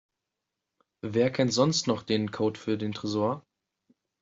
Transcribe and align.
Wer 1.03 1.29
kennt 1.31 1.53
sonst 1.53 1.85
noch 1.85 2.01
den 2.01 2.31
Code 2.31 2.59
für 2.59 2.75
den 2.75 2.91
Tresor? 2.91 3.45